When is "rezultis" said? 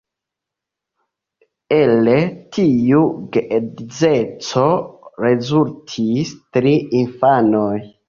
5.29-6.37